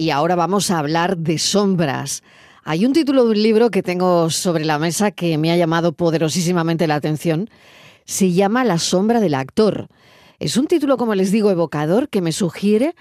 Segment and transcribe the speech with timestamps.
[0.00, 2.22] y ahora vamos a hablar de sombras.
[2.64, 5.92] Hay un título de un libro que tengo sobre la mesa que me ha llamado
[5.92, 7.50] poderosísimamente la atención.
[8.06, 9.88] Se llama La sombra del actor.
[10.38, 12.94] Es un título, como les digo, evocador que me sugiere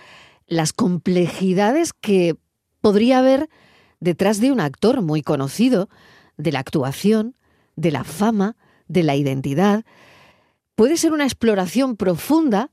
[0.46, 2.36] las complejidades que
[2.82, 3.50] podría haber
[4.02, 5.88] detrás de un actor muy conocido,
[6.36, 7.34] de la actuación,
[7.78, 8.58] de la fama,
[8.90, 9.86] de la identidad.
[10.76, 12.72] Puede ser una exploración profunda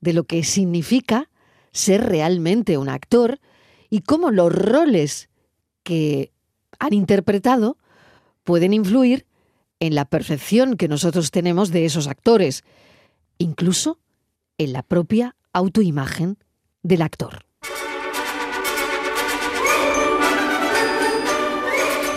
[0.00, 1.28] de lo que significa
[1.70, 3.38] ser realmente un actor
[3.90, 5.28] y cómo los roles
[5.82, 6.32] que
[6.78, 7.76] han interpretado
[8.44, 9.26] pueden influir
[9.80, 12.64] en la percepción que nosotros tenemos de esos actores,
[13.38, 13.98] incluso
[14.58, 16.38] en la propia autoimagen
[16.82, 17.44] del actor.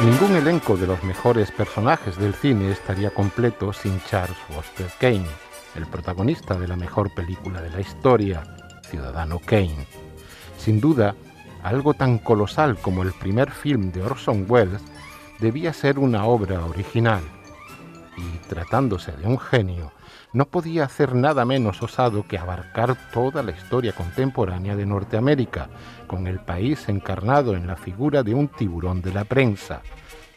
[0.04, 5.28] Ningún elenco de los mejores personajes del cine estaría completo sin Charles Foster Kane,
[5.76, 8.44] el protagonista de la mejor película de la historia,
[8.90, 9.86] Ciudadano Kane.
[10.58, 11.16] Sin duda,
[11.64, 14.82] algo tan colosal como el primer film de Orson Welles
[15.40, 17.22] debía ser una obra original.
[18.18, 19.92] Y tratándose de un genio,
[20.34, 25.70] no podía hacer nada menos osado que abarcar toda la historia contemporánea de Norteamérica,
[26.08, 29.82] con el país encarnado en la figura de un tiburón de la prensa,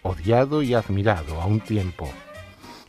[0.02, 2.08] odiado y admirado a un tiempo.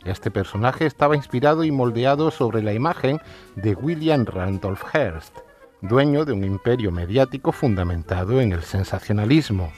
[0.04, 3.20] Este personaje estaba inspirado y moldeado sobre la imagen
[3.56, 5.45] de William Randolph Hearst,
[5.88, 9.72] dueño de un imperio mediático fundamentado en el sensacionalismo,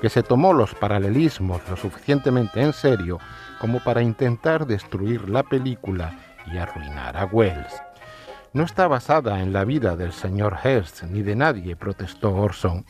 [0.00, 3.18] que se tomó los paralelismos lo suficientemente en serio
[3.60, 6.18] como para intentar destruir la película
[6.52, 7.82] y arruinar a Wells.
[8.52, 12.84] No está basada en la vida del señor Hearst ni de nadie, protestó Orson,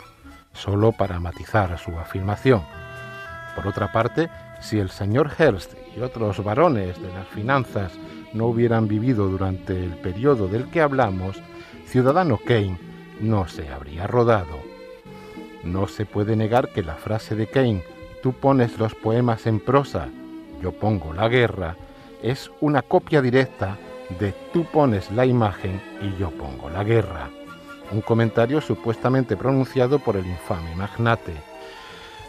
[0.53, 2.62] solo para matizar su afirmación.
[3.55, 4.28] Por otra parte,
[4.60, 7.92] si el señor Hearst y otros varones de las finanzas
[8.32, 11.40] no hubieran vivido durante el periodo del que hablamos,
[11.86, 12.78] Ciudadano Kane
[13.20, 14.58] no se habría rodado.
[15.64, 17.82] No se puede negar que la frase de Kane,
[18.22, 20.08] tú pones los poemas en prosa,
[20.62, 21.76] yo pongo la guerra,
[22.22, 23.76] es una copia directa
[24.19, 27.30] de tú pones la imagen y yo pongo la guerra.
[27.91, 31.34] Un comentario supuestamente pronunciado por el infame magnate.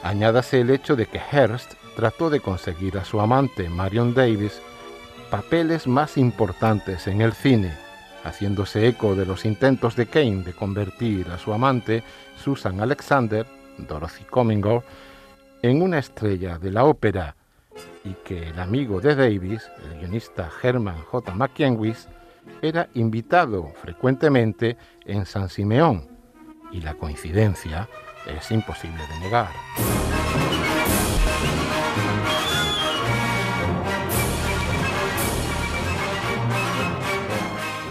[0.03, 4.61] Añádase el hecho de que Hearst trató de conseguir a su amante Marion Davis
[5.29, 7.73] papeles más importantes en el cine,
[8.23, 12.03] haciéndose eco de los intentos de Kane de convertir a su amante,
[12.43, 13.45] Susan Alexander,
[13.77, 14.85] Dorothy Comingore,
[15.61, 17.35] en una estrella de la ópera
[18.03, 21.33] y que el amigo de Davis, el guionista Herman J.
[21.35, 22.07] McKenwis,
[22.61, 26.07] era invitado frecuentemente en San Simeón,
[26.71, 27.87] y la coincidencia
[28.25, 29.49] es imposible de negar.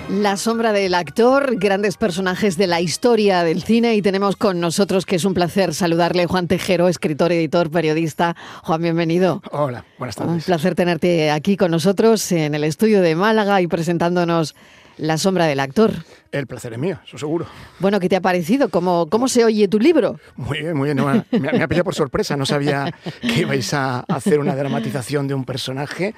[0.08, 5.04] La sombra del actor, grandes personajes de la historia del cine y tenemos con nosotros,
[5.04, 8.34] que es un placer saludarle, Juan Tejero, escritor, editor, periodista.
[8.62, 9.42] Juan, bienvenido.
[9.50, 10.32] Hola, buenas tardes.
[10.32, 14.54] Un placer tenerte aquí con nosotros en el estudio de Málaga y presentándonos
[14.96, 15.92] La sombra del actor.
[16.32, 17.46] El placer es mío, eso seguro.
[17.78, 18.70] Bueno, ¿qué te ha parecido?
[18.70, 20.18] ¿Cómo, cómo se oye tu libro?
[20.36, 21.04] Muy bien, muy bien.
[21.30, 22.34] me, me ha pillado por sorpresa.
[22.34, 26.14] No sabía que ibais a hacer una dramatización de un personaje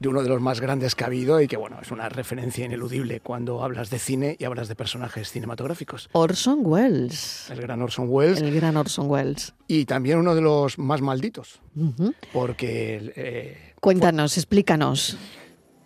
[0.00, 2.64] de uno de los más grandes que ha habido y que bueno, es una referencia
[2.64, 6.08] ineludible cuando hablas de cine y hablas de personajes cinematográficos.
[6.12, 7.48] Orson Welles.
[7.50, 8.40] El gran Orson Welles.
[8.40, 9.52] El gran Orson Welles.
[9.68, 11.60] Y también uno de los más malditos.
[12.32, 13.12] Porque...
[13.14, 15.18] Eh, Cuéntanos, explícanos.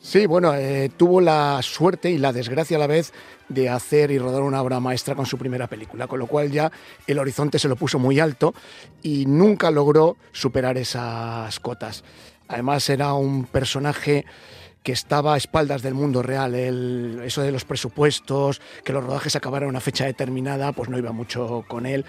[0.04, 3.14] Sí, bueno, eh, tuvo la suerte y la desgracia a la vez
[3.48, 6.70] de hacer y rodar una obra maestra con su primera película, con lo cual ya
[7.06, 8.54] el horizonte se lo puso muy alto
[9.02, 12.04] y nunca logró superar esas cotas.
[12.49, 14.25] Además era un personaje
[14.84, 16.55] que estaba a espaldas del mundo real.
[16.55, 21.10] eso de los presupuestos, que los rodajes acabaran a una fecha determinada, pues no iba
[21.10, 22.05] mucho con él.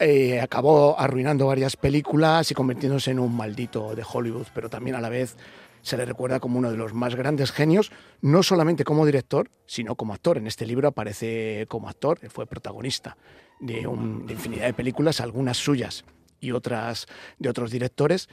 [0.00, 5.00] Eh, acabó arruinando varias películas y convirtiéndose en un maldito de Hollywood, pero también a
[5.00, 5.36] la vez
[5.80, 9.94] se le recuerda como uno de los más grandes genios, no solamente como director, sino
[9.94, 10.38] como actor.
[10.38, 13.16] En este libro aparece como actor, fue protagonista
[13.60, 16.04] de, de infinidad de películas, algunas suyas
[16.42, 17.06] y otras
[17.38, 18.28] de otros directores.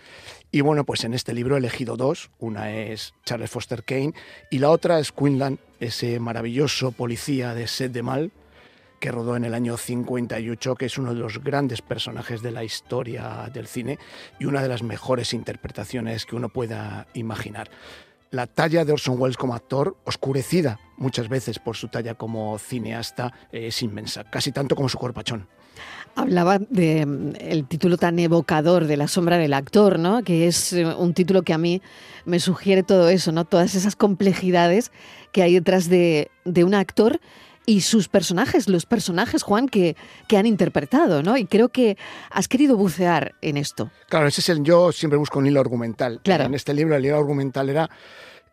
[0.52, 2.32] Y bueno, pues en este libro he elegido dos.
[2.40, 4.14] Una es Charles Foster Kane
[4.52, 8.32] y la otra es Quinlan, ese maravilloso policía de Sed de Mal
[9.00, 12.66] que rodó en el año 58, que es uno de los grandes personajes de la
[12.66, 13.98] historia del cine
[14.40, 17.70] y una de las mejores interpretaciones que uno pueda imaginar.
[18.32, 23.34] La talla de Orson Welles como actor, oscurecida muchas veces por su talla como cineasta,
[23.52, 25.48] es inmensa, casi tanto como su corpachón.
[26.22, 30.24] Hablaba de mm, el título tan evocador de La sombra del actor, ¿no?
[30.24, 31.82] Que es eh, un título que a mí
[32.26, 33.46] me sugiere todo eso, ¿no?
[33.46, 34.92] Todas esas complejidades
[35.32, 37.20] que hay detrás de, un actor
[37.66, 39.96] y sus personajes, los personajes, Juan, que,
[40.28, 41.38] que han interpretado, ¿no?
[41.38, 41.98] Y creo que
[42.32, 43.92] has querido bucear en esto.
[44.10, 46.20] Claro, ese es el yo siempre busco un hilo argumental.
[46.24, 46.46] Claro.
[46.46, 47.90] En este libro el hilo argumental era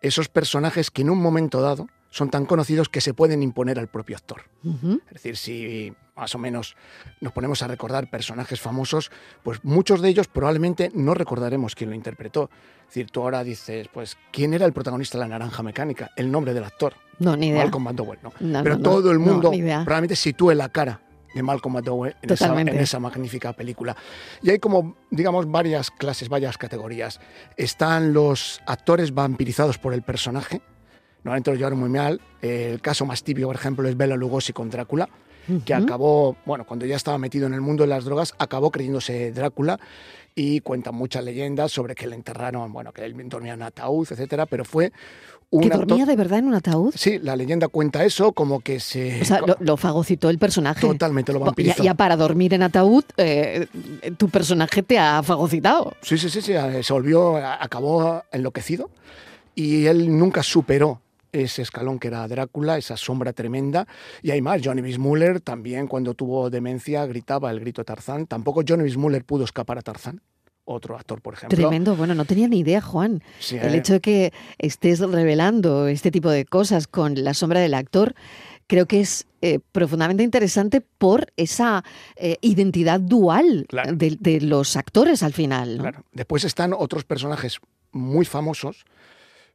[0.00, 3.88] esos personajes que en un momento dado son tan conocidos que se pueden imponer al
[3.88, 4.44] propio actor.
[4.64, 6.74] Es decir, si más o menos
[7.20, 9.10] nos ponemos a recordar personajes famosos,
[9.42, 12.48] pues muchos de ellos probablemente no recordaremos quién lo interpretó.
[12.80, 16.10] Es decir, tú ahora dices, pues, ¿quién era el protagonista de La Naranja Mecánica?
[16.16, 16.94] El nombre del actor.
[17.18, 17.64] No, ni idea.
[17.64, 18.32] Malcolm McDowell, ¿no?
[18.40, 21.02] No, Pero no, no, todo el mundo probablemente sitúe la cara
[21.34, 23.94] de Malcolm McDowell en esa, en esa magnífica película.
[24.42, 27.20] Y hay como, digamos, varias clases, varias categorías.
[27.58, 30.62] Están los actores vampirizados por el personaje,
[31.26, 32.20] normalmente lo llevaron muy mal.
[32.40, 35.08] Eh, El caso más típico, por ejemplo, es Bela Lugosi con Drácula,
[35.64, 39.32] que acabó, bueno, cuando ya estaba metido en el mundo de las drogas, acabó creyéndose
[39.32, 39.78] Drácula
[40.34, 44.06] y cuentan muchas leyendas sobre que le enterraron, bueno, que él dormía en un ataúd,
[44.10, 44.92] etcétera, pero fue
[45.50, 46.92] un ¿Que dormía de verdad en un ataúd?
[46.96, 49.22] Sí, la leyenda cuenta eso, como que se...
[49.22, 50.80] O sea, lo, lo fagocitó el personaje.
[50.80, 51.82] Totalmente lo vampirizó.
[51.82, 53.66] ya para dormir en ataúd, eh,
[54.16, 55.94] tu personaje te ha fagocitado.
[56.02, 58.90] Sí, sí, sí, sí, eh, se volvió, acabó enloquecido
[59.54, 61.00] y él nunca superó
[61.42, 63.86] ese escalón que era Drácula, esa sombra tremenda.
[64.22, 68.26] Y hay más, Johnny Bismuller también cuando tuvo demencia gritaba el grito de Tarzán.
[68.26, 70.20] Tampoco Johnny Bismuller pudo escapar a Tarzán,
[70.64, 71.56] otro actor, por ejemplo.
[71.56, 71.94] Tremendo.
[71.96, 73.22] Bueno, no tenía ni idea, Juan.
[73.38, 77.60] Sí, El eh, hecho de que estés revelando este tipo de cosas con la sombra
[77.60, 78.14] del actor,
[78.66, 81.84] creo que es eh, profundamente interesante por esa
[82.16, 83.92] eh, identidad dual Claro.
[83.94, 85.76] de, de los actores al final.
[85.76, 85.82] ¿no?
[85.84, 86.04] Claro.
[86.12, 87.58] Después están otros personajes
[87.92, 88.84] muy famosos,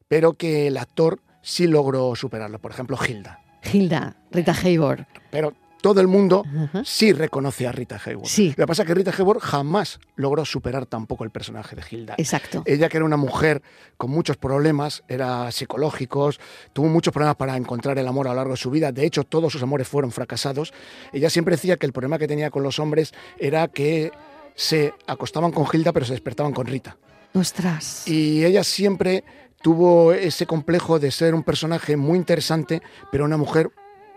[0.07, 2.59] pero que el actor sí logró superarlo.
[2.59, 3.39] Por ejemplo, Hilda.
[3.71, 5.07] Hilda, Rita Hayworth.
[5.29, 6.83] Pero todo el mundo Ajá.
[6.85, 8.27] sí reconoce a Rita Hayworth.
[8.27, 8.49] Sí.
[8.49, 12.15] Lo que pasa es que Rita Hayworth jamás logró superar tampoco el personaje de Hilda.
[12.17, 12.63] Exacto.
[12.65, 13.61] Ella que era una mujer
[13.97, 16.39] con muchos problemas, era psicológicos,
[16.73, 18.91] tuvo muchos problemas para encontrar el amor a lo largo de su vida.
[18.91, 20.73] De hecho, todos sus amores fueron fracasados.
[21.11, 24.11] Ella siempre decía que el problema que tenía con los hombres era que
[24.55, 26.97] se acostaban con Hilda pero se despertaban con Rita.
[27.33, 28.07] Ostras.
[28.07, 29.23] Y ella siempre
[29.61, 32.81] tuvo ese complejo de ser un personaje muy interesante,
[33.11, 33.71] pero una mujer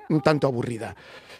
[0.08, 0.94] un tanto aburrida.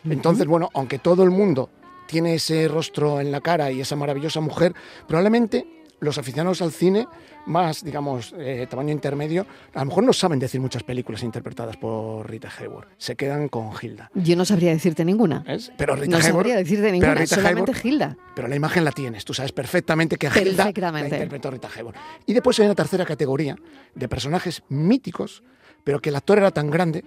[0.05, 1.71] Entonces, bueno, aunque todo el mundo
[2.07, 4.75] tiene ese rostro en la cara y esa maravillosa mujer,
[5.09, 7.07] probablemente los aficionados al cine
[7.47, 12.29] más, digamos, eh, tamaño intermedio, a lo mejor no saben decir muchas películas interpretadas por
[12.31, 12.89] Rita Hayworth.
[12.97, 14.11] Se quedan con Hilda.
[14.15, 15.41] Yo no sabría decirte ninguna.
[15.47, 15.73] ¿ves?
[15.77, 18.17] Pero Rita No Hayworth, sabría decirte pero ninguna, Rita solamente Hayworth- Hilda.
[18.35, 21.97] pero la imagen la tienes, tú sabes perfectamente que a Hilda la interpretó Rita Hayworth.
[22.27, 23.57] Y después hay una tercera categoría
[23.95, 25.43] de personajes míticos,
[25.83, 27.05] pero que el actor era tan grande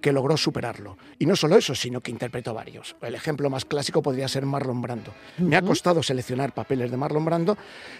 [0.00, 0.96] que logró superarlo.
[1.18, 2.96] Y no solo eso, sino que interpretó varios.
[3.02, 5.12] El ejemplo más clásico podría ser Marlon Brando.
[5.38, 7.56] Me ha costado seleccionar papeles de Marlon Brando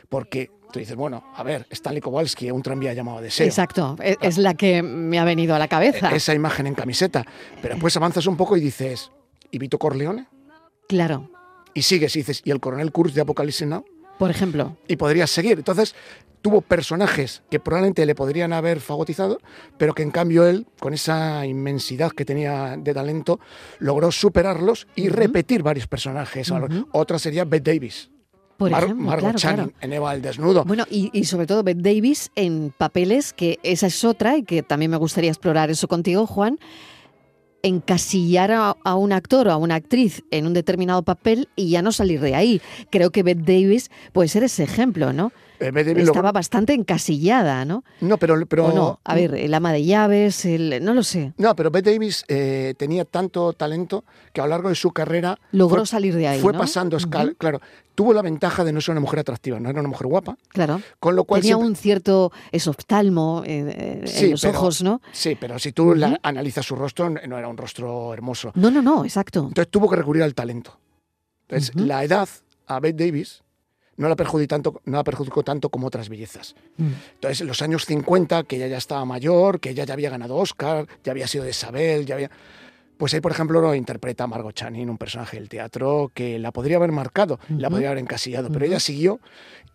[0.09, 3.47] porque tú dices, bueno, a ver, Stanley Kowalski, un tranvía llamado Deseo.
[3.47, 3.97] Exacto.
[4.03, 6.11] Es, es la que me ha venido a la cabeza.
[6.15, 7.25] Esa imagen en camiseta.
[7.61, 9.11] Pero después avanzas un poco y dices,
[9.51, 10.27] ¿y Vito Corleone?
[10.89, 11.31] Claro.
[11.75, 13.85] Y sigues y dices, ¿y el coronel Kurz de Apocalipsis Now?
[14.19, 14.77] Por ejemplo.
[14.89, 15.59] y podrías seguir.
[15.59, 15.95] Entonces,
[16.43, 19.39] tuvo personajes que probablemente le podrían haber fagotizado,
[19.77, 23.41] pero que en cambio él, con esa inmensidad que tenía de talento,
[23.79, 26.53] logró superarlos y repetir varios personajes.
[26.93, 28.11] Otra sería Bette Davis.
[28.57, 29.79] Por Mar- ejemplo, Margot claro, Channing claro.
[29.83, 30.65] en Eva el Desnudo.
[30.65, 34.65] Bueno, y, y sobre todo Bette Davis en papeles, que esa es otra, y que
[34.65, 36.59] también me gustaría explorar eso contigo, Juan.
[37.63, 41.93] Encasillar a, un actor o a una actriz en un determinado papel y ya no
[41.93, 42.61] salir de ahí.
[42.91, 45.33] Creo que Bette Davis puede ser ese ejemplo, ¿no?
[45.61, 47.83] Estaba bastante encasillada, ¿no?
[48.01, 51.33] No, pero, pero o no, a ver, el ama de llaves, el, no lo sé.
[51.37, 55.39] No, pero Bette Davis eh, tenía tanto talento que a lo largo de su carrera
[55.53, 56.59] Logró fue, salir de ahí, fue ¿no?
[56.61, 57.61] pasando escal- Claro,
[57.95, 60.81] tuvo la ventaja de no ser una mujer atractiva, no era una mujer guapa, Claro.
[61.01, 64.83] con lo cual Tenía siempre- un cierto esoftalmo eh, eh, Sí, en los pero- ojos,
[64.83, 65.01] ¿no?
[65.13, 68.53] Sí, pero si tú la- analizas su rostro, no era un rostro hermoso.
[68.55, 69.41] No, no, no, exacto.
[69.49, 70.79] Entonces tuvo que recurrir al talento.
[71.49, 72.29] Entonces, la edad
[72.67, 73.43] a Bette Davis
[73.99, 76.55] no la, perjudicó tanto, no la perjudicó tanto como otras bellezas.
[76.77, 76.87] Mm.
[77.15, 80.37] Entonces, en los años 50, que ella ya estaba mayor, que ella ya había ganado
[80.37, 82.31] Oscar, ya había sido de Isabel, ya había...
[82.99, 86.77] Pues ahí, por ejemplo, lo interpreta Margot Channing, un personaje del teatro que la podría
[86.77, 89.21] haber marcado, la podría haber encasillado, pero ella siguió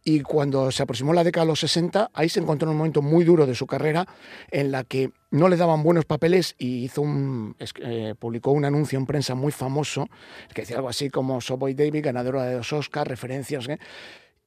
[0.03, 3.01] y cuando se aproximó la década de los 60, ahí se encontró en un momento
[3.01, 4.05] muy duro de su carrera
[4.51, 8.99] en la que no le daban buenos papeles y hizo un, eh, publicó un anuncio
[8.99, 10.09] en prensa muy famoso
[10.53, 13.69] que decía algo así como Soboy David, ganadora de dos Oscars, referencias.
[13.69, 13.79] ¿eh?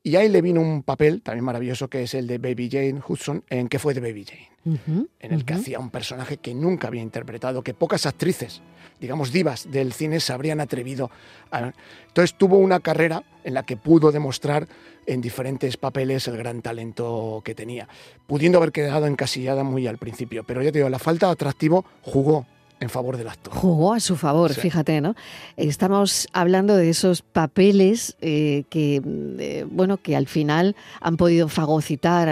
[0.07, 3.43] Y ahí le vino un papel también maravilloso que es el de Baby Jane Hudson
[3.51, 5.09] en ¿Qué fue de Baby Jane?
[5.19, 8.63] En el que hacía un personaje que nunca había interpretado, que pocas actrices,
[9.01, 11.11] digamos divas del cine, se habrían atrevido
[11.51, 11.73] a...
[12.07, 14.69] Entonces tuvo una carrera en la que pudo demostrar
[15.07, 17.89] en diferentes papeles el gran talento que tenía,
[18.29, 20.45] pudiendo haber quedado encasillada muy al principio.
[20.45, 22.47] Pero ya te digo, la falta de atractivo jugó
[22.81, 23.55] en favor del actor.
[23.55, 25.15] Jugó a su favor, fíjate, ¿no?
[25.57, 29.01] Estamos hablando de esos papeles eh, que,
[29.39, 32.29] eh, bueno, que al final han podido fagocitar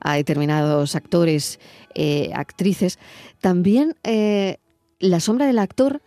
[0.00, 1.60] a, determinados actores,
[1.94, 2.98] eh, actrices.
[3.40, 3.96] También
[4.98, 6.00] la sombra del actor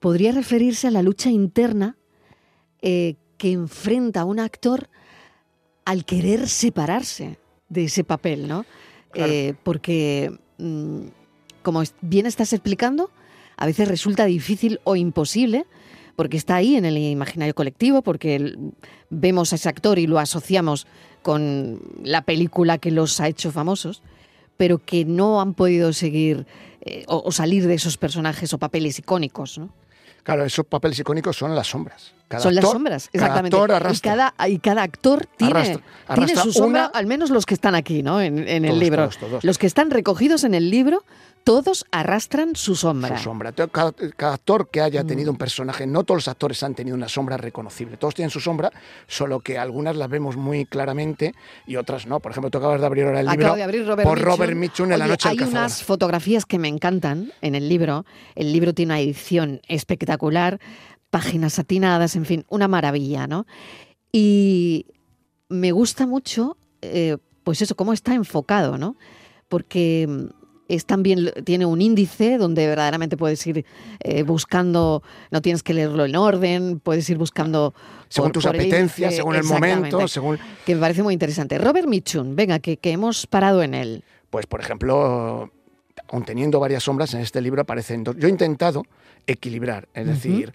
[0.00, 1.96] podría referirse a la lucha interna
[2.82, 4.90] que enfrenta a un actor
[5.86, 7.38] al querer separarse
[7.70, 8.66] de ese papel, ¿no?
[9.62, 11.06] porque mm,
[11.64, 13.10] como bien estás explicando,
[13.56, 15.66] a veces resulta difícil o imposible,
[16.14, 18.56] porque está ahí en el imaginario colectivo, porque
[19.10, 20.86] vemos a ese actor y lo asociamos
[21.22, 24.02] con la película que los ha hecho famosos,
[24.56, 26.46] pero que no han podido seguir
[26.82, 29.58] eh, o, salir de esos personajes o papeles icónicos.
[29.58, 29.70] ¿no?
[30.22, 32.12] Claro, esos papeles icónicos son las sombras.
[32.38, 33.56] son las sombras, exactamente.
[33.56, 35.80] y, cada, y cada actor tiene,
[36.14, 38.20] tiene su sombra, al menos los que están aquí, ¿no?
[38.20, 39.10] En, el libro.
[39.42, 41.04] Los que están recogidos en el libro
[41.44, 43.18] todos arrastran su sombra.
[43.18, 43.52] Su sombra.
[43.52, 43.92] Cada,
[44.32, 47.98] actor que haya tenido un personaje, no todos los actores han tenido una sombra reconocible.
[47.98, 48.72] Todos tienen su sombra,
[49.06, 51.34] solo que algunas las vemos muy claramente
[51.66, 52.20] y otras no.
[52.20, 53.26] Por ejemplo, tú acabas de abrir ahora el
[53.70, 57.68] libro por Robert Mitchum en La Noche Hay unas fotografías que me encantan en el
[57.68, 58.06] libro.
[58.34, 60.58] El libro tiene una edición espectacular,
[61.10, 63.46] páginas satinadas, en fin, una maravilla, ¿no?
[64.10, 64.86] Y
[65.50, 68.96] me gusta mucho, eh, pues eso, cómo está enfocado, ¿no?
[69.48, 70.08] Porque
[70.68, 73.64] es también tiene un índice donde verdaderamente puedes ir
[74.00, 77.74] eh, buscando, no tienes que leerlo en orden, puedes ir buscando
[78.08, 81.58] según tus apetencias, según el momento, según que me parece muy interesante.
[81.58, 84.04] Robert Mitchum, venga, que, hemos parado en él.
[84.30, 85.50] Pues por ejemplo,
[86.08, 88.16] aun teniendo varias sombras en este libro aparecen dos.
[88.16, 88.84] Yo he intentado
[89.26, 90.52] equilibrar, es decir,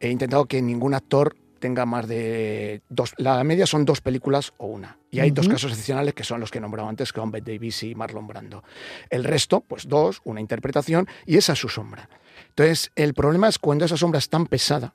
[0.00, 3.14] he intentado que ningún actor tenga más de dos.
[3.16, 4.98] La media son dos películas o una.
[5.10, 7.52] Y hay dos casos excepcionales que son los que he nombrado antes, que son Bette
[7.52, 8.62] Davis y Marlon Brando.
[9.08, 12.10] El resto, pues dos, una interpretación y esa es su sombra.
[12.50, 14.92] Entonces, el problema es cuando esa sombra es tan pesada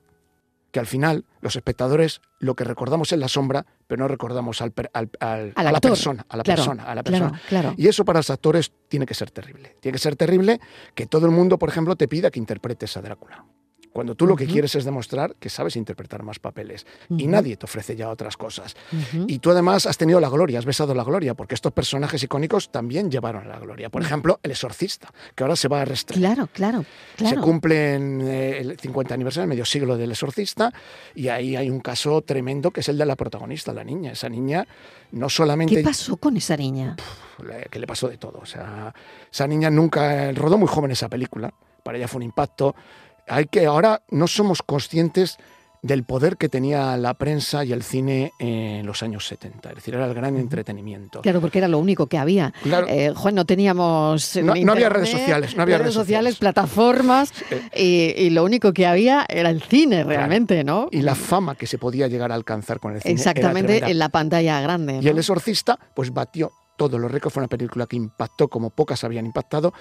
[0.71, 4.71] que al final los espectadores lo que recordamos es la sombra, pero no recordamos al,
[4.93, 5.09] al,
[5.55, 7.41] a la persona, a la persona, a la persona.
[7.77, 9.75] Y eso para los actores tiene que ser terrible.
[9.79, 10.59] Tiene que ser terrible
[10.93, 13.43] que todo el mundo, por ejemplo, te pida que interpretes a Drácula.
[13.91, 17.65] Cuando tú lo que quieres es demostrar que sabes interpretar más papeles y nadie te
[17.65, 18.75] ofrece ya otras cosas.
[19.27, 22.71] Y tú además has tenido la gloria, has besado la gloria, porque estos personajes icónicos
[22.71, 23.89] también llevaron a la gloria.
[23.89, 26.35] Por ejemplo, El Exorcista, que ahora se va a restrenar.
[26.35, 27.35] Claro, claro, claro.
[27.35, 30.71] Se cumple en eh, el 50 aniversario, el medio siglo del Exorcista,
[31.15, 34.11] y ahí hay un caso tremendo que es el de la protagonista, la niña.
[34.11, 34.67] Esa niña
[35.11, 35.75] no solamente...
[35.75, 36.95] ¿Qué pasó con esa niña?
[37.71, 38.39] que le pasó de todo.
[38.39, 38.93] O sea,
[39.31, 40.31] esa niña nunca...
[40.33, 41.53] Rodó muy joven esa película,
[41.83, 42.75] para ella fue un impacto
[43.29, 45.37] hay que ahora no somos conscientes
[45.81, 49.69] del poder que tenía la prensa y el cine en los años 70.
[49.69, 51.21] Es decir, era el gran entretenimiento.
[51.21, 52.53] Claro, porque era lo único que había.
[52.87, 54.35] Eh, Juan, no teníamos.
[54.43, 55.55] No, había redes sociales.
[55.55, 57.31] No había redes, sociales, plataformas.
[57.75, 60.87] y, lo único que había era el cine, realmente, ¿no?
[60.91, 63.13] Y la fama que se podía llegar a alcanzar con el cine.
[63.13, 64.99] Exactamente, en la pantalla grande.
[65.01, 67.33] Y El Exorcista, pues batió todos los récords.
[67.33, 69.73] Fue una película que impactó como pocas habían impactado.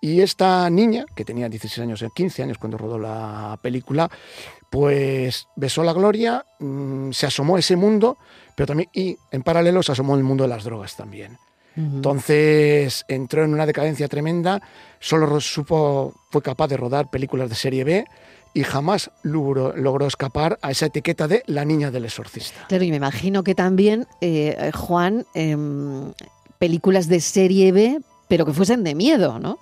[0.00, 4.08] Y esta niña, que tenía 16 años, 15 años cuando rodó la película,
[4.70, 8.16] pues besó la gloria, mm, se asomó a ese mundo,
[8.54, 11.38] pero también, y en paralelo se asomó el mundo de las drogas también.
[11.76, 14.60] Entonces entró en una decadencia tremenda,
[14.98, 18.04] solo supo, fue capaz de rodar películas de serie B
[18.52, 22.66] y jamás logró, escapar a esa etiqueta de la niña del exorcista.
[22.66, 26.12] Claro, y me imagino que también, eh, Juan, em,
[26.58, 29.60] películas de serie B, pero que fuesen de miedo, ¿no?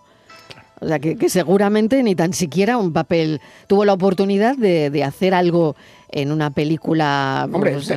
[0.81, 5.75] O sea, que, seguramente ni tan siquiera un papel tuvo la oportunidad de, hacer algo
[6.11, 7.91] en una película pues,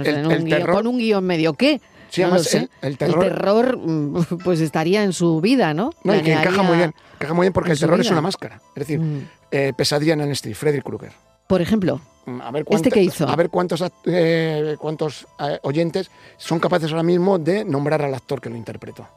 [0.71, 1.81] con un guion medio qué.
[2.09, 5.91] Sí, además, el, terror, mm, pues estaría en su vida, ¿no?
[6.03, 8.61] No, y que encaja muy bien, encaja muy bien porque el terror es una máscara.
[8.75, 9.27] Es decir, mm.
[9.51, 11.11] eh, Pesadilla en el Street, Freddy Krueger.
[11.45, 13.27] Por ejemplo, mm, a ver ¿este qué hizo?
[13.27, 18.41] A ver cuántos, eh, cuántos eh, oyentes son capaces ahora mismo de nombrar al actor
[18.41, 19.07] que lo interpretó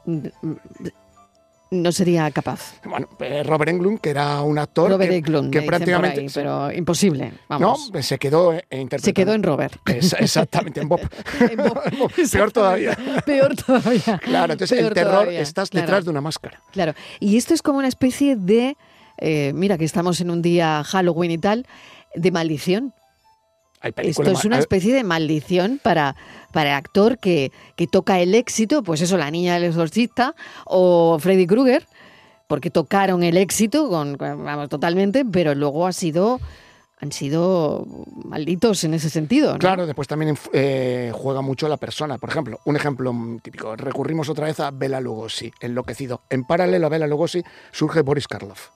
[1.73, 2.75] no sería capaz.
[2.85, 6.25] Bueno, eh, Robert Englund, que era un actor Robert que, Englund, que prácticamente...
[6.33, 7.91] pero imposible, vamos.
[7.91, 9.05] No, se quedó eh, interpretando.
[9.05, 9.75] Se quedó en Robert.
[9.85, 11.01] exactamente, en Bob.
[11.39, 11.81] en Bob.
[12.31, 12.97] Peor todavía.
[13.25, 14.19] Peor todavía.
[14.19, 16.61] Claro, entonces el terror estás detrás de una máscara.
[16.71, 18.77] Claro, y esto es como una especie de...
[19.17, 21.65] Eh, mira que estamos en un día Halloween y tal,
[22.15, 22.93] de maldición.
[23.83, 26.15] Esto es una especie de maldición para,
[26.51, 30.35] para el actor que, que toca el éxito, pues eso, la niña del exorcista
[30.65, 31.85] o Freddy Krueger,
[32.47, 36.39] porque tocaron el éxito con, vamos, totalmente, pero luego ha sido
[37.03, 37.85] han sido
[38.23, 39.57] malditos en ese sentido.
[39.57, 42.17] Claro, después también eh, juega mucho la persona.
[42.17, 46.21] Por ejemplo, un ejemplo típico, recurrimos otra vez a Bela Lugosi, enloquecido.
[46.29, 48.69] En paralelo a Bela Lugosi surge Boris Karloff.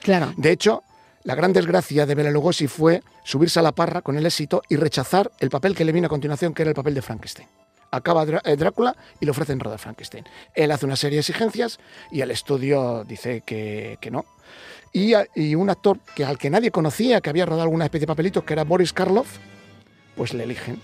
[0.00, 0.32] Claro.
[0.36, 0.82] De hecho,
[1.22, 4.76] la gran desgracia de Bela Lugosi fue subirse a la parra con el éxito y
[4.76, 7.46] rechazar el papel que le vino a continuación, que era el papel de Frankenstein.
[7.90, 10.24] Acaba eh, Drácula y le ofrecen rodar Frankenstein.
[10.54, 11.78] Él hace una serie de exigencias
[12.10, 14.24] y el estudio dice que, que no.
[14.92, 18.12] Y, y un actor que al que nadie conocía, que había rodado alguna especie de
[18.12, 19.38] papelito, que era Boris Karloff,
[20.16, 20.80] pues le eligen.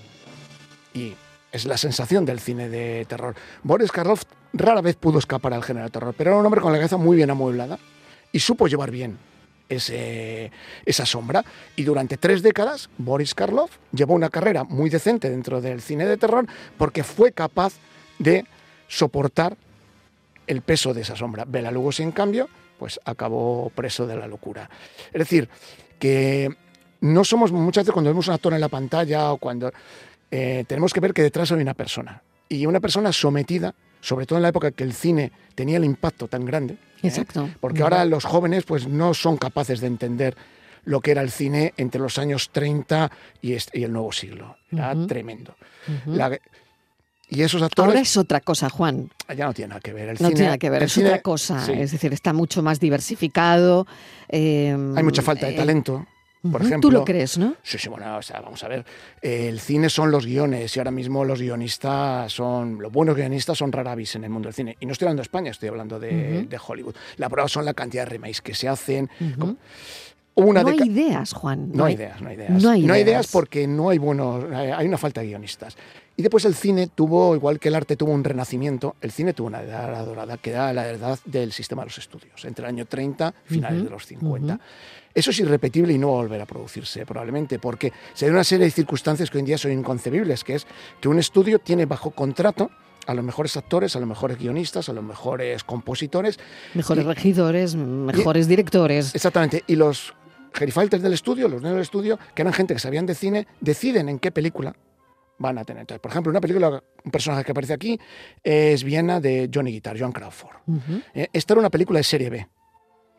[0.93, 1.15] Y
[1.51, 3.35] es la sensación del cine de terror.
[3.63, 6.73] Boris Karloff rara vez pudo escapar al género de terror, pero era un hombre con
[6.73, 7.79] la cabeza muy bien amueblada
[8.33, 9.19] y supo llevar bien
[9.69, 11.45] esa sombra.
[11.75, 16.17] Y durante tres décadas, Boris Karloff llevó una carrera muy decente dentro del cine de
[16.17, 16.47] terror
[16.79, 17.75] porque fue capaz
[18.19, 18.45] de
[18.89, 19.57] soportar
[20.47, 21.45] el peso de esa sombra.
[21.47, 24.71] Bela Lugosi, en cambio, pues acabó preso de la locura.
[25.13, 25.49] Es decir,
[25.99, 26.55] que
[27.01, 29.73] no somos muchas veces cuando vemos un actor en la pantalla o cuando
[30.31, 34.39] eh, tenemos que ver que detrás hay una persona y una persona sometida, sobre todo
[34.39, 36.77] en la época que el cine tenía el impacto tan grande.
[37.07, 37.09] ¿Eh?
[37.09, 37.49] Exacto.
[37.61, 40.37] Porque ahora los jóvenes pues no son capaces de entender
[40.85, 43.11] lo que era el cine entre los años 30
[43.43, 44.57] y, este- y el nuevo siglo.
[44.71, 45.57] Era tremendo.
[46.07, 46.39] La-
[47.29, 49.11] y esos actores Ahora es otra cosa, Juan.
[49.37, 50.11] ya no tiene nada que ver.
[50.11, 51.65] El No cine- tiene nada que ver, es cine- otra cosa.
[51.67, 51.73] sí.
[51.73, 53.87] Es decir, está mucho más diversificado.
[54.29, 56.07] eh, Hay mucha falta de eh, talento.
[56.43, 57.57] Por ejemplo, Tú lo crees, ¿no?
[57.63, 58.85] Sí, sí, bueno, o sea, vamos a ver.
[59.23, 62.79] eh, el cine son los guiones y ahora mismo los guionistas son.
[62.81, 64.77] Los buenos guionistas son rara en el mundo del cine.
[64.79, 66.95] Y no estoy hablando de España, estoy hablando de, Hollywood.
[67.17, 69.11] La prueba son la cantidad de remakes que se hacen.
[69.39, 69.57] Como-
[70.37, 71.71] una no hay ideas, Juan.
[71.73, 72.63] No hay ideas, no hay ideas.
[72.63, 73.29] no hay ideas.
[73.33, 75.79] porque no hay buenos, hay hay una falta de guionistas.
[76.15, 79.47] Y después el cine tuvo, igual que el arte tuvo un renacimiento, el cine tuvo
[79.47, 82.85] una edad dorada, que era la edad del sistema de los estudios, entre el año
[82.85, 84.61] 30 y finales de los 50.
[85.17, 88.45] Eso es irrepetible y no va a volver a producirse, probablemente, porque se da una
[88.45, 90.67] serie de circunstancias que hoy en día son inconcebibles, que es
[91.01, 92.71] que un estudio tiene bajo contrato
[93.07, 96.39] a los mejores actores, a los mejores guionistas, a los mejores compositores,
[96.75, 99.15] Mejores y- regidores, mejores directores.
[99.15, 99.65] Exactamente.
[99.67, 100.13] Y los
[100.53, 104.09] gerifalters del estudio, los dueños del estudio, que eran gente que sabían de cine, deciden
[104.11, 104.77] en qué película
[105.39, 105.83] van a tener.
[105.83, 107.99] Entonces, por ejemplo, una película, un personaje que aparece aquí
[108.43, 110.57] es Viena de Johnny Guitar, Joan Crawford.
[111.15, 112.47] Eh, Esta era una película de serie B,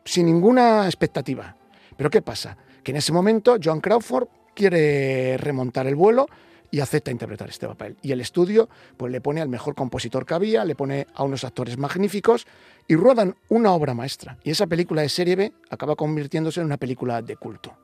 [0.04, 1.56] sin ninguna expectativa.
[1.98, 2.56] Pero ¿qué pasa?
[2.84, 6.28] Que en ese momento Joan Crawford quiere remontar el vuelo
[6.70, 7.96] y acepta interpretar este papel.
[8.02, 11.42] Y el estudio pues, le pone al mejor compositor que había, le pone a unos
[11.42, 12.46] actores magníficos
[12.86, 14.38] y ruedan una obra maestra.
[14.44, 17.76] Y esa película de serie B acaba convirtiéndose en una película de culto.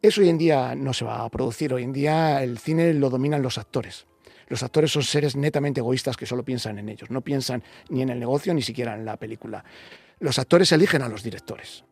[0.00, 1.74] Eso hoy en día no se va a producir.
[1.74, 4.06] Hoy en día el cine lo dominan los actores.
[4.46, 7.10] Los actores son seres netamente egoístas que solo piensan en ellos.
[7.10, 9.64] No piensan ni en el negocio ni siquiera en la película.
[10.20, 11.84] Los actores eligen a los directores.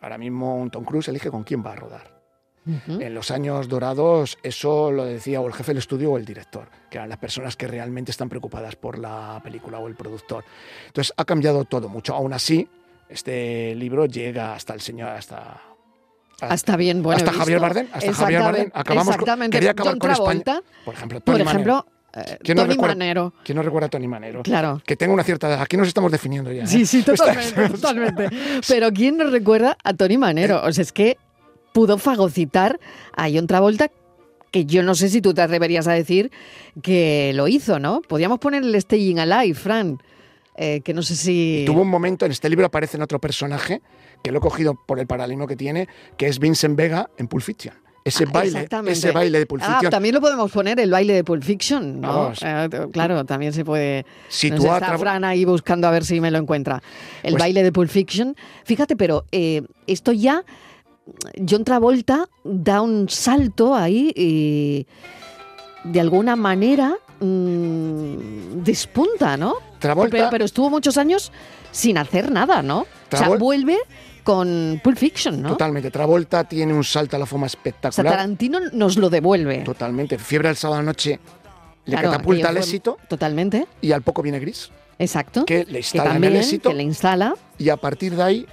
[0.00, 2.20] Ahora mismo un Tom Cruise elige con quién va a rodar.
[2.66, 3.00] Ujú.
[3.00, 6.68] En los años dorados eso lo decía o el jefe del estudio o el director,
[6.90, 10.44] que eran las personas que realmente están preocupadas por la película o el productor.
[10.86, 12.14] Entonces ha cambiado todo mucho.
[12.14, 12.68] Aún así,
[13.08, 15.62] este libro llega hasta el señor, hasta...
[16.42, 17.16] Hasta bien, bueno.
[17.18, 17.62] hasta he Javier visto.
[17.62, 18.62] Bardem, hasta Javier Bardem.
[18.66, 20.62] Exactamente, Acabamos con- quería acabar John con España.
[20.86, 21.50] Por ejemplo, por Tony Manero.
[21.50, 21.99] ejemplo, eh,
[22.42, 23.34] ¿Quién no Tony recuerda- Manero.
[23.44, 24.42] ¿Quién no recuerda a Tony Manero?
[24.42, 24.82] Claro.
[24.84, 25.62] Que tenga una cierta edad.
[25.62, 26.64] Aquí nos estamos definiendo ya.
[26.64, 26.66] ¿eh?
[26.66, 28.28] Sí, sí, totalmente, totalmente.
[28.68, 30.62] Pero ¿quién nos recuerda a Tony Manero?
[30.64, 31.16] O sea, es que
[31.72, 32.80] pudo fagocitar
[33.16, 33.90] a John Travolta,
[34.50, 36.32] que yo no sé si tú te atreverías a decir
[36.82, 38.00] que lo hizo, ¿no?
[38.02, 39.98] Podríamos poner el Staying Alive, Fran,
[40.56, 41.62] eh, que no sé si...
[41.64, 43.80] Tuvo un momento, en este libro aparece en otro personaje,
[44.24, 47.44] que lo he cogido por el paralelismo que tiene, que es Vincent Vega en Pulp
[47.44, 47.74] Fiction.
[48.10, 51.14] Ese, Ah, baile, ese baile de Pulp Ah, Fiction también lo podemos poner, el baile
[51.14, 52.32] de Pulp Fiction, ¿no?
[52.42, 54.04] Eh, claro, también se puede...
[54.04, 56.82] No sé, está Tra- Fran ahí buscando a ver si me lo encuentra.
[57.22, 58.36] El Pues- baile de Pulp Fiction.
[58.64, 60.44] Fíjate, pero eh, esto ya,
[61.48, 64.86] John Travolta da un salto ahí y
[65.84, 69.54] de alguna manera mm, despunta, ¿no?
[69.78, 71.32] Travolta, Pero, pero estuvo muchos años
[71.72, 72.80] sin hacer nada, ¿no?
[73.12, 73.78] O sea, vuelve
[74.30, 75.48] con Pulp Fiction, ¿no?
[75.48, 75.90] totalmente.
[75.90, 78.12] Travolta tiene un salto a la fama O sea, espectacular.
[78.12, 79.58] Tarantino nos lo devuelve.
[79.64, 80.18] totalmente.
[80.18, 81.18] Fiebre al sábado noche
[81.84, 85.44] le Claro, catapulta al éxito Totalmente, y al poco viene Gris, exacto.
[85.44, 87.34] que le que instala en el éxito que le instala.
[87.58, 88.46] y a partir de ahí,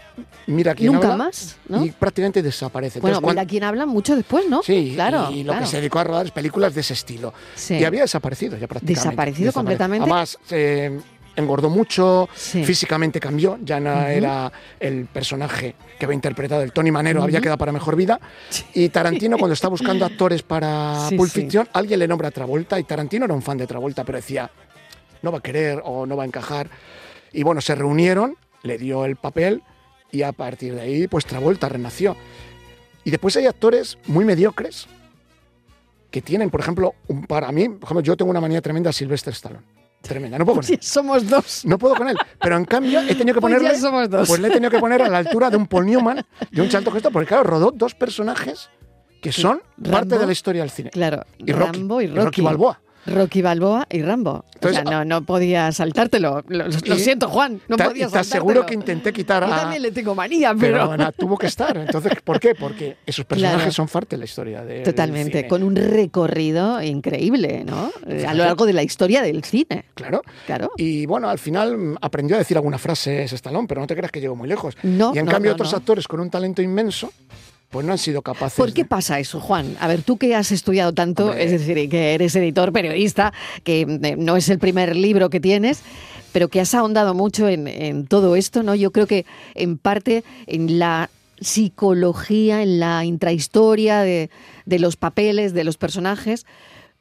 [0.48, 1.86] mira quién Nunca habla más, ¿no?
[1.86, 3.00] y prácticamente desaparece.
[3.00, 4.64] Bueno, Entonces, mira quién habla mucho después, ¿no?
[4.64, 5.30] Sí, claro.
[5.32, 5.66] y lo claro.
[5.66, 7.34] que se dedicó a rodar es películas de ese estilo.
[7.54, 7.76] Sí.
[7.76, 9.00] Y había desaparecido ya prácticamente.
[9.00, 10.04] Desaparecido completamente.
[10.04, 11.00] Además, eh,
[11.38, 12.66] engordó mucho, Sí.
[12.66, 17.58] físicamente cambió, ya no era el personaje que había interpretado el Tony Manero, había quedado
[17.58, 18.20] para mejor vida.
[18.74, 21.42] Y Tarantino, cuando está buscando actores para Sí, Pulp sí.
[21.42, 24.52] Fiction, alguien le nombra a Travolta y Tarantino era un fan de Travolta, pero decía,
[25.22, 26.70] no va a querer o no va a encajar.
[27.32, 29.62] Y bueno, se reunieron, le dio el papel
[30.12, 32.18] y a partir de ahí, pues Travolta renació.
[33.04, 34.88] Y después hay actores muy mediocres
[36.12, 38.94] que tienen, por ejemplo, un, para mí, por ejemplo, yo tengo una manía tremenda a
[38.94, 39.77] Sylvester Stallone.
[40.02, 40.38] Tremenda.
[40.38, 40.78] No puedo con él.
[40.80, 41.66] Sí, somos dos.
[41.66, 42.18] No puedo con él.
[42.40, 43.80] Pero en cambio he tenido que Pues ya ponerle.
[43.80, 44.28] somos dos.
[44.28, 46.70] Pues le he tenido que poner a la altura de un Paul Newman, de un
[46.70, 48.70] Charlton Heston, porque claro, rodó dos personajes
[49.22, 50.20] que son parte Rambo.
[50.20, 50.90] de la historia del cine.
[50.92, 51.80] Claro, Y Rocky.
[51.80, 52.22] Rambo y Y Rocky.
[52.26, 52.82] Rocky Balboa.
[53.08, 54.46] Rocky Balboa y Rambo.
[54.56, 56.44] Entonces, o sea, no, no podía saltártelo.
[56.48, 57.62] Lo, lo Y siento, Juan.
[57.68, 58.20] No podía saltártelo.
[58.20, 59.58] aseguro que intenté quitar Yo a.
[59.62, 61.12] también le tengo manía, Pero, pero...
[61.14, 61.78] tuvo que estar.
[61.78, 62.54] Entonces, ¿por qué?
[62.56, 63.72] Porque esos personajes Claro.
[63.72, 64.82] son parte de la historia de.
[64.82, 67.92] Totalmente, con un recorrido increíble, ¿no?
[68.08, 69.86] Eh, A lo largo de la historia del cine.
[69.94, 70.22] Claro.
[70.46, 70.72] Claro.
[70.78, 74.20] Y bueno, al final aprendió a decir algunas frases Stallone, pero no te creas que
[74.22, 74.76] llegó muy lejos.
[74.84, 77.12] No, y en no, cambio, no, otros actores con un talento inmenso,
[77.70, 78.58] pues no han sido capaces.
[78.58, 79.76] ¿Por qué de- pasa eso, Juan?
[79.80, 81.44] A ver, tú que has estudiado tanto, Hombre.
[81.44, 85.82] es decir, que eres editor, periodista, que eh, no es el primer libro que tienes,
[86.32, 88.76] pero que has ahondado mucho en, en todo esto, ¿no?
[88.76, 89.26] Yo creo que
[89.56, 94.30] en parte en la psicología, en la intrahistoria de,
[94.66, 96.46] de los papeles, de los personajes,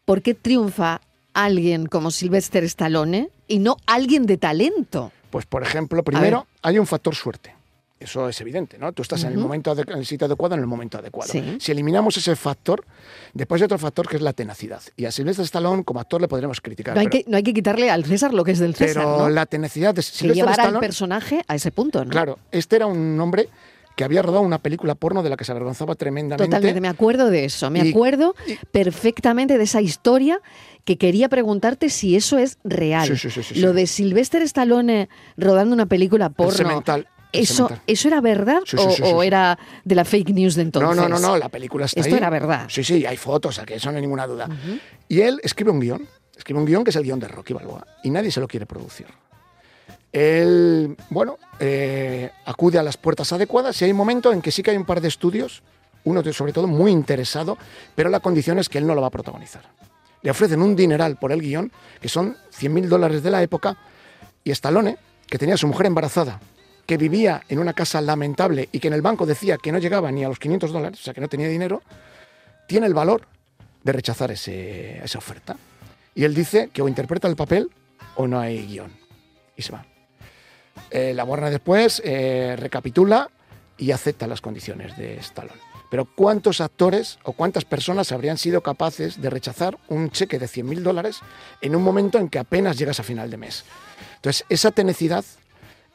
[0.04, 1.00] ¿por qué triunfa
[1.34, 5.12] alguien como Sylvester Stallone y no alguien de talento?
[5.30, 7.54] Pues, por ejemplo, primero, hay un factor suerte.
[7.98, 8.92] Eso es evidente, ¿no?
[8.92, 11.32] Tú estás en el momento en el sitio adecuado en el momento adecuado.
[11.32, 11.56] Sí.
[11.58, 12.84] Si eliminamos ese factor,
[13.32, 14.82] después hay otro factor que es la tenacidad.
[14.96, 16.94] Y a Sylvester Stallone como actor le podremos criticar.
[16.94, 19.02] No hay, pero que, no hay que quitarle al César lo que es del César,
[19.04, 19.28] pero ¿no?
[19.30, 22.10] la tenacidad de que Sylvester llevar al Stallone, personaje a ese punto, ¿no?
[22.10, 23.48] claro, este era un hombre
[23.96, 26.44] que había rodado una película porno de la que se avergonzaba tremendamente.
[26.44, 30.42] Totalmente, me acuerdo de eso, me Y- acuerdo y- perfectamente de esa historia
[30.84, 33.08] que quería preguntarte si eso es real.
[33.08, 33.60] Sí, sí, sí, sí, sí.
[33.60, 36.82] Lo de Sylvester Stallone rodando una película porno.
[37.40, 37.70] Eso.
[37.86, 40.96] ¿Eso era verdad Sí, sí, o, sí, era de la fake news de entonces?
[40.96, 42.18] No, no, no, no, la película está Esto ahí.
[42.18, 42.66] era verdad.
[42.68, 44.48] Sí, sí, hay fotos, que eso no hay ninguna duda.
[45.08, 47.86] Y él escribe un guion, escribe un guion que es el guion de Rocky Balboa,
[48.02, 49.06] y nadie se lo quiere producir.
[50.12, 54.62] Él, bueno, eh, acude a las puertas adecuadas y hay un momento en que sí
[54.62, 55.62] que hay un par de estudios,
[56.04, 57.58] uno de- sobre todo muy interesado,
[57.94, 59.62] pero la condición es que él no lo va a protagonizar.
[60.22, 61.70] Le ofrecen un dineral por el guion,
[62.00, 63.76] que son 100.000 dólares de la época,
[64.42, 64.96] y Stallone,
[65.26, 66.40] que tenía a su mujer embarazada,
[66.86, 70.10] que vivía en una casa lamentable y que en el banco decía que no llegaba
[70.12, 71.82] ni a los 500 dólares, o sea que no tenía dinero,
[72.68, 73.22] tiene el valor
[73.82, 75.56] de rechazar ese- esa oferta.
[76.14, 77.70] Y él dice que o interpreta el papel
[78.16, 78.92] o no hay guion.
[79.56, 79.84] Y se va.
[80.90, 83.28] Eh, la Warner después eh, recapitula
[83.78, 85.60] y acepta las condiciones de Stallone.
[85.90, 90.82] Pero ¿cuántos actores o cuántas personas habrían sido capaces de rechazar un cheque de 100.000
[90.82, 91.20] dólares
[91.60, 93.64] en un momento en que apenas llegas a final de mes?
[94.16, 95.24] Entonces, esa tenacidad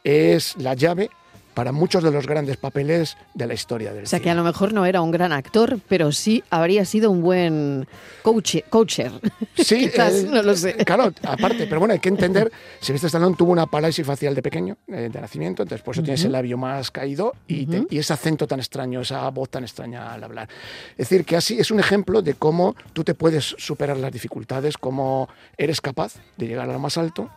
[0.03, 1.09] es la llave
[1.53, 4.23] para muchos de los grandes papeles de la historia del O sea cine.
[4.23, 7.89] que a lo mejor no era un gran actor, pero sí habría sido un buen
[8.21, 9.11] coach, coacher.
[9.57, 10.75] Sí, Quizás, eh, no lo sé.
[10.77, 14.77] Claro, aparte, pero bueno, hay que entender, Sylvester Stallone tuvo una parálisis facial de pequeño,
[14.87, 18.13] eh, de nacimiento, entonces por eso tiene ese labio más caído y, te- y ese
[18.13, 20.47] acento tan extraño, esa voz tan extraña al hablar.
[20.91, 24.77] Es decir, que así es un ejemplo de cómo tú te puedes superar las dificultades,
[24.77, 27.29] cómo eres capaz de llegar a lo más alto.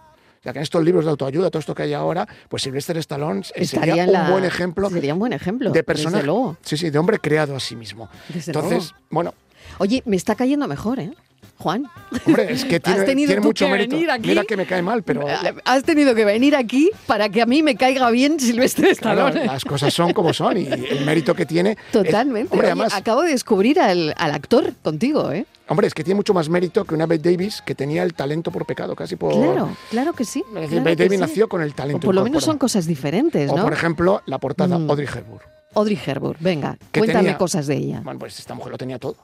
[0.45, 3.43] Ya que en estos libros de autoayuda, todo esto que hay ahora, pues Sylvester Stallone
[3.55, 5.71] eh, sería un la- buen ejemplo Sería un buen ejemplo.
[5.71, 5.83] de
[6.23, 6.57] luego.
[6.63, 8.09] Sí, sí, de hombre creado a sí mismo.
[8.29, 9.07] Desde Entonces, luego.
[9.11, 9.35] bueno,
[9.79, 11.11] Oye, me está cayendo mejor, ¿eh?
[11.57, 11.85] Juan.
[12.27, 13.95] hombre, es que Has tiene, tenido tiene tú mucho que mérito.
[13.97, 14.29] venir aquí.
[14.29, 15.25] Mira que me cae mal, pero
[15.65, 19.47] Has tenido que venir aquí para que a mí me caiga bien Silvestre Claro, Stallone.
[19.47, 21.71] las cosas son como son y el mérito que tiene.
[21.73, 22.53] es- Totalmente.
[22.53, 25.47] hombre, Oye, además, acabo de descubrir al, al actor contigo, ¿eh?
[25.69, 28.51] Hombre, es que tiene mucho más mérito que una Bette Davis que tenía el talento
[28.51, 29.33] por pecado, casi por.
[29.33, 30.41] Claro, claro que sí.
[30.49, 31.21] Es decir, claro Bette Davis sí.
[31.21, 32.07] nació con el O talento.
[32.07, 33.63] por lo menos son cosas diferentes, O ¿no?
[33.65, 34.91] por ejemplo, la portada Mm.
[34.91, 35.41] Audrey Hepburn.
[35.75, 38.01] Audrey Hepburn, venga, cuéntame tenía- cosas de ella.
[38.05, 39.17] Bueno, pues esta mujer lo tenía todo.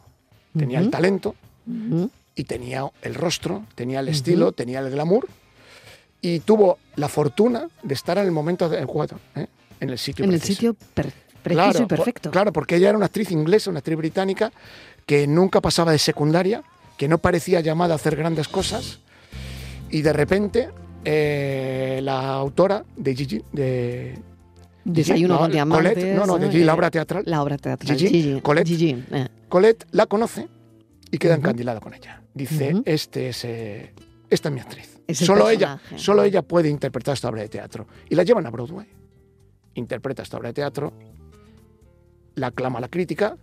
[0.56, 1.36] Tenía el talento
[2.34, 5.28] y tenía el rostro, tenía el estilo, tenía el glamour
[6.20, 9.46] y tuvo la fortuna de estar en el momento adecuado, ¿eh?
[9.80, 12.30] en el sitio En el sitio per- preciso y por- perfecto.
[12.30, 14.52] claro, porque ella era una actriz inglesa, una actriz británica,
[15.10, 16.62] que nunca pasaba de secundaria,
[16.96, 19.00] que no parecía llamada a hacer grandes cosas,
[19.90, 20.68] y de repente
[21.04, 24.16] eh, la autora de Gigi, de
[24.84, 25.94] Desayuno no, con diamantes.
[25.94, 27.24] Colette, no, no, de Gigi, la obra teatral.
[27.26, 27.98] La obra teatral.
[27.98, 28.68] Gigi, Gigi, Colette.
[28.68, 29.26] Gigi, eh.
[29.48, 30.46] Colette la conoce
[31.10, 32.22] y queda encandilada con ella.
[32.32, 33.92] Dice, este es, eh,
[34.30, 35.00] esta es mi actriz.
[35.08, 37.88] Es Solo ella, solo ella puede interpretar esta obra de teatro.
[38.08, 38.86] Y la llevan a Broadway.
[39.74, 40.92] Interpreta esta obra de teatro,
[42.36, 43.36] la aclama la crítica,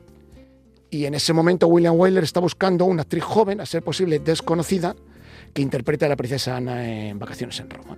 [0.89, 4.95] y en ese momento William Wyler está buscando una actriz joven, a ser posible desconocida,
[5.53, 7.97] que interprete a la princesa Ana en Vacaciones en Roma.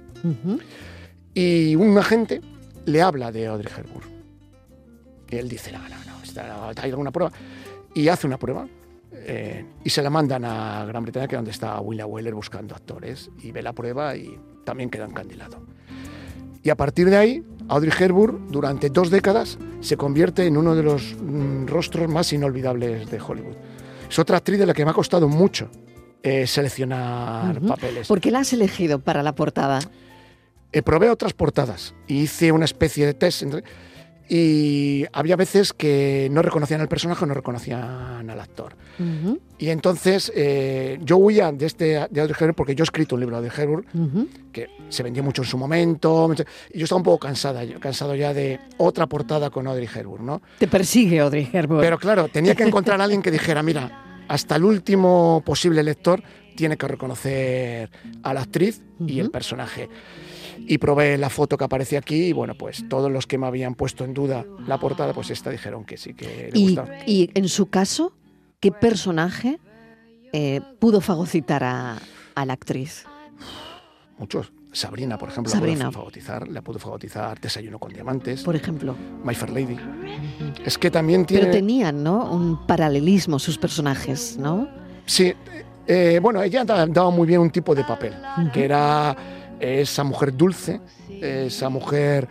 [1.33, 2.41] Y un agente
[2.85, 4.09] le habla de Audrey Hepburn.
[5.29, 7.31] Y él dice, no, no, no, ¿hay alguna prueba?
[7.93, 8.67] Y hace una prueba.
[9.11, 12.75] eh, y se la mandan a Gran Bretaña, que es donde está William Wyler buscando
[12.75, 13.29] actores.
[13.41, 15.61] Y ve la prueba y también queda encandilado.
[16.63, 20.83] Y a partir de ahí, Audrey Hepburn, durante dos décadas, se convierte en uno de
[20.83, 23.55] los mm, rostros más inolvidables de Hollywood.
[24.09, 25.69] Es otra actriz de la que me ha costado mucho
[26.23, 28.07] eh, seleccionar papeles.
[28.07, 29.79] ¿Por qué la has elegido para la portada?
[30.71, 33.43] Eh, probé otras portadas y hice una especie de test.
[34.31, 38.75] Y había veces que no reconocían al personaje o no reconocían al actor.
[39.57, 43.21] Y entonces eh, yo huía de este de Audrey Hepburn porque yo he escrito un
[43.21, 46.31] libro de Hepburn que se vendió mucho en su momento
[46.71, 50.41] y yo estaba un poco cansada, cansado ya de otra portada con Audrey Hepburn, ¿no?
[50.59, 51.81] Te persigue Audrey Hepburn.
[51.81, 56.21] Pero claro, tenía que encontrar a alguien que dijera, mira, hasta el último posible lector
[56.55, 57.89] tiene que reconocer
[58.21, 59.89] a la actriz y el personaje
[60.67, 63.75] y probé la foto que aparece aquí y bueno, pues todos los que me habían
[63.75, 67.47] puesto en duda la portada, pues esta dijeron que sí que le ¿Y, y en
[67.49, 68.13] su caso,
[68.59, 69.59] ¿qué personaje
[70.31, 71.97] eh, pudo fagocitar a,
[72.35, 73.05] la actriz?
[74.17, 74.51] Muchos.
[74.71, 75.85] Sabrina, por ejemplo, Sabrina.
[75.85, 78.43] La, pudo fagotizar, la pudo fagotizar Desayuno con Diamantes.
[78.43, 78.95] Por ejemplo.
[79.23, 79.75] My Fair Lady.
[80.63, 81.45] Es que también tiene...
[81.45, 82.31] Pero tenían, ¿no?
[82.31, 84.69] Un paralelismo sus personajes, ¿no?
[85.07, 85.33] Sí.
[85.87, 88.13] Eh, bueno, ella daba muy bien un tipo de papel,
[88.53, 89.15] que era
[89.59, 92.27] esa mujer dulce, esa mujer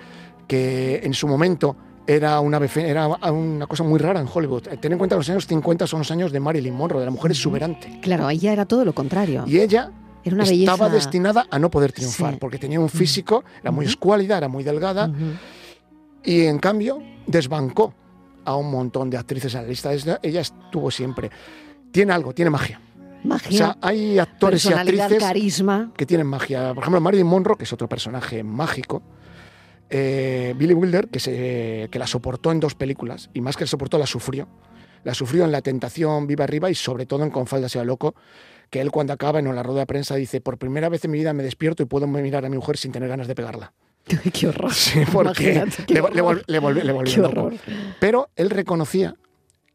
[0.46, 4.62] que en su momento era una, era una cosa muy rara en Hollywood.
[4.80, 7.10] Ten en cuenta que los años 50 son los años de Marilyn Monroe, de la
[7.10, 8.00] mujer exuberante.
[8.00, 9.44] Claro, ella era todo lo contrario.
[9.46, 9.92] Y ella
[10.24, 14.64] estaba destinada a no poder triunfar, porque tenía un físico, era muy escuálida, era muy
[14.64, 15.10] delgada,
[16.24, 17.92] y en cambio desbancó
[18.44, 19.92] a un montón de actrices en la lista.
[19.92, 21.30] Ella estuvo siempre.
[21.90, 22.80] Tiene algo, tiene magia.
[23.24, 23.48] Magia.
[23.48, 25.92] O sea, hay actores y actrices carisma.
[25.96, 26.74] que tienen magia.
[26.74, 29.02] Por ejemplo, Marilyn Monroe, que es otro personaje mágico.
[29.90, 33.68] Eh, Billy Wilder, que, se, que la soportó en dos películas, y más que la
[33.68, 34.48] soportó, la sufrió.
[35.04, 38.14] La sufrió en La Tentación Viva Arriba y sobre todo en Con Falda sea loco,
[38.70, 41.18] que él cuando acaba en la rueda de prensa dice, por primera vez en mi
[41.18, 43.72] vida me despierto y puedo mirar a mi mujer sin tener ganas de pegarla.
[44.32, 44.72] qué horror.
[44.72, 47.52] Sí, porque le, volvió
[48.00, 49.14] Pero él reconocía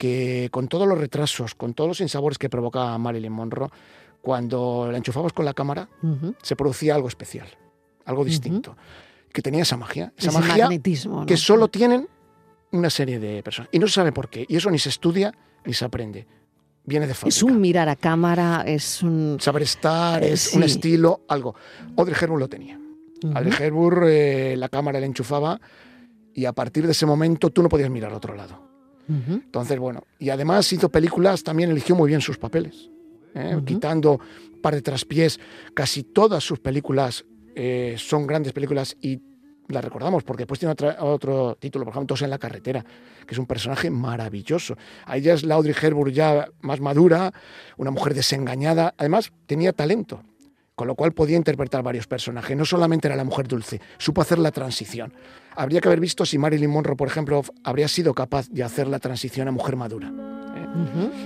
[0.03, 3.69] que con todos los retrasos, con todos los insabores que provocaba Marilyn Monroe,
[4.21, 5.87] cuando la enchufabas con la cámara,
[6.41, 7.47] se producía algo especial,
[8.03, 8.75] algo distinto,
[9.31, 10.67] que tenía esa magia, esa magia
[11.25, 12.09] que solo tienen
[12.73, 13.69] una serie de personas.
[13.71, 16.27] Y no se sabe por qué, y eso ni se estudia ni se aprende.
[16.83, 17.37] Viene de fábrica.
[17.37, 19.37] Es un mirar a cámara, es un...
[19.39, 21.55] Saber estar, eh, es un estilo, algo.
[21.95, 22.77] Audrey Hepburn lo tenía.
[23.33, 25.61] Audrey Hepburn, eh, la cámara le enchufaba
[26.33, 28.72] y a partir de ese momento tú no podías mirar a otro lado.
[29.07, 32.89] Entonces, bueno, y además hizo películas, también eligió muy bien sus papeles,
[33.35, 33.59] ¿eh?
[33.65, 35.39] quitando un par de traspiés,
[35.73, 39.19] casi todas sus películas eh, son grandes películas y
[39.67, 42.83] las recordamos porque después tiene otro título, por ejemplo, Todos en la carretera,
[43.25, 44.77] que es un personaje maravilloso.
[45.05, 47.33] Ahí ya es Audrey Hepburn ya más madura,
[47.77, 50.23] una mujer desengañada, además tenía talento
[50.75, 52.57] con lo cual podía interpretar varios personajes.
[52.57, 55.13] No solamente era la mujer dulce, supo hacer la transición.
[55.55, 58.99] Habría que haber visto si Marilyn Monroe, por ejemplo, habría sido capaz de hacer la
[58.99, 60.11] transición a mujer madura.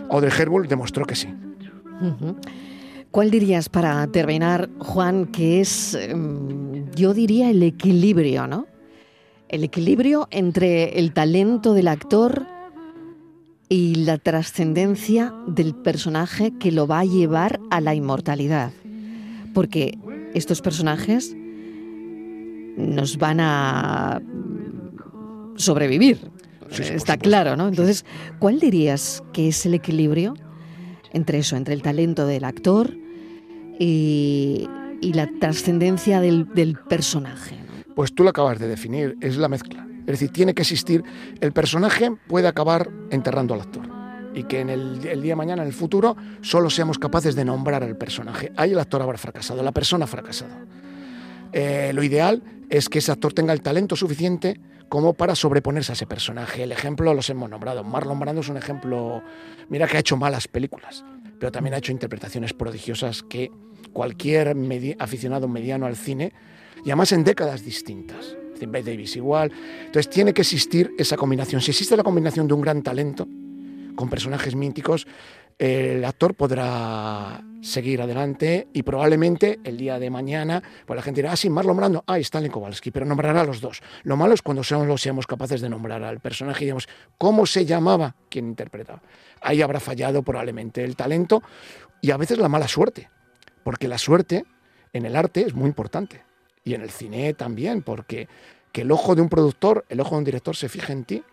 [0.10, 1.34] Audrey Hepburn demostró que sí.
[3.12, 8.68] ¿Cuál dirías para terminar, Juan, que es, em, yo diría, el equilibrio, ¿no?
[9.48, 12.46] El equilibrio entre el talento del actor
[13.70, 18.72] y la trascendencia del personaje que lo va a llevar a la inmortalidad
[19.58, 19.98] porque
[20.36, 21.36] estos personajes
[22.78, 24.22] nos van a
[25.56, 26.20] sobrevivir.
[26.70, 27.68] Está claro, ¿no?
[27.68, 28.06] Entonces,
[28.38, 30.36] ¿cuál dirías que es el equilibrio
[31.12, 32.96] entre eso, entre el talento del actor
[33.80, 34.70] y,
[35.02, 37.56] la trascendencia del, personaje?
[37.96, 39.88] Pues tú lo acabas de definir, es la mezcla.
[40.02, 41.04] Es decir, tiene que existir,
[41.42, 43.97] el personaje puede acabar enterrando al actor
[44.38, 47.84] y que en el, día de mañana, en el futuro, solo seamos capaces de nombrar
[47.84, 48.52] al personaje.
[48.56, 50.54] Ahí el actor habrá fracasado, la persona ha fracasado.
[51.52, 55.94] Eh, lo ideal es que ese actor tenga el talento suficiente como para sobreponerse a
[55.94, 56.62] ese personaje.
[56.62, 57.84] El ejemplo los hemos nombrado.
[57.84, 59.24] Marlon Brando es un ejemplo,
[59.70, 61.04] mira que ha hecho malas películas,
[61.40, 63.50] pero también ha hecho interpretaciones prodigiosas que
[63.92, 64.56] cualquier
[65.00, 66.32] aficionado mediano al cine,
[66.86, 68.38] y además en décadas distintas.
[68.60, 69.52] Davis igual.
[69.86, 71.62] Entonces tiene que existir esa combinación.
[71.62, 73.28] Si existe la combinación de un gran talento,
[73.98, 75.06] con personajes míticos,
[75.60, 81.34] el actor podrá seguir adelante y probablemente el día de mañana pues la gente dirá,
[81.34, 83.82] ah, sí, Marlon Brando, ah, Stanley Kowalski, pero nombrará a los dos.
[84.04, 87.66] Lo malo es cuando solo seamos capaces de nombrar al personaje y digamos, ¿cómo se
[87.66, 89.02] llamaba quien interpretaba?
[89.42, 91.42] Ahí habrá fallado probablemente el talento
[92.02, 93.10] y a veces la mala suerte,
[93.64, 94.46] porque la suerte
[94.94, 96.24] en el arte es muy importante
[96.64, 98.28] y en el cine también, porque
[98.72, 101.24] que el ojo de un productor, el ojo de un director se fije en ti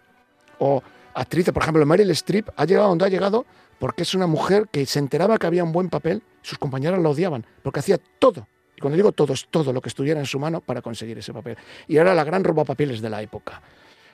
[0.58, 0.82] o
[1.14, 3.46] actrices, por ejemplo, Meryl Streep ha llegado donde ha llegado
[3.78, 7.08] porque es una mujer que se enteraba que había un buen papel, sus compañeras la
[7.08, 8.46] odiaban, porque hacía todo.
[8.76, 11.32] Y cuando digo todo, es todo lo que estuviera en su mano para conseguir ese
[11.32, 11.56] papel.
[11.86, 13.62] Y era la gran roba papeles de la época.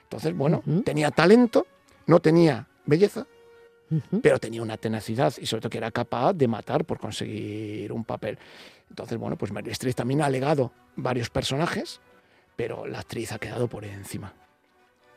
[0.02, 1.66] Entonces, bueno, tenía talento,
[2.06, 3.26] no tenía belleza,
[4.22, 8.04] pero tenía una tenacidad y sobre todo que era capaz de matar por conseguir un
[8.04, 8.38] papel.
[8.88, 12.00] Entonces, bueno, pues Meryl Streep también ha alegado varios personajes,
[12.56, 14.34] pero la actriz ha quedado por encima.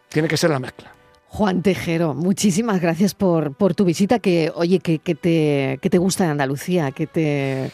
[0.10, 0.94] Tiene que ser la mezcla.
[1.34, 5.98] Juan Tejero, muchísimas gracias por, por tu visita, que oye, que, que, te, que te
[5.98, 7.72] gusta de Andalucía, que te,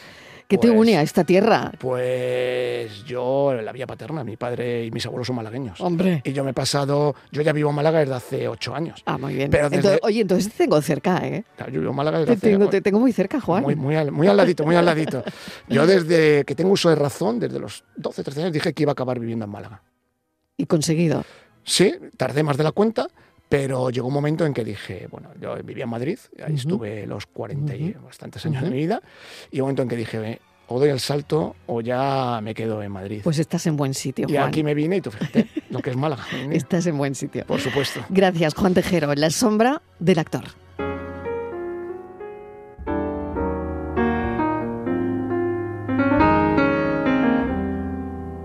[0.47, 1.69] que te Pues- une a esta tierra.
[1.77, 5.81] Pues yo, la vía paterna, mi padre y mis abuelos son malagueños.
[5.81, 6.21] Hombre.
[6.23, 9.03] Y yo me he pasado, yo ya vivo en Málaga desde hace ocho años.
[9.05, 9.51] Ah, muy bien.
[9.51, 11.43] Pero desde- Entonces, oye, entonces te tengo cerca, ¿eh?
[11.69, 13.61] Yo vivo en Málaga desde Te hace tengo, te tengo muy cerca, Juan.
[13.63, 15.21] Muy, muy, al, muy al ladito, muy al ladito.
[15.67, 18.91] Yo desde que tengo uso de razón, desde los 12, 13 años, dije que iba
[18.91, 19.81] a acabar viviendo en Málaga.
[20.55, 21.25] Y conseguido.
[21.65, 23.07] Sí, tardé más de la cuenta,
[23.49, 27.25] pero llegó un momento en que dije, bueno, yo vivía en Madrid, ahí estuve los
[27.25, 29.01] 40 y bastantes años de mi vida,
[29.51, 32.83] y un momento en que dije, "Eh, o doy el salto o ya me quedo
[32.83, 33.21] en Madrid.
[33.23, 35.97] Pues estás en buen sitio, y aquí me vine y tú fíjate lo que es
[35.97, 36.23] Málaga.
[36.51, 37.43] Estás en buen sitio.
[37.47, 38.01] Por supuesto.
[38.09, 39.13] Gracias, Juan Tejero.
[39.15, 40.43] La sombra del actor.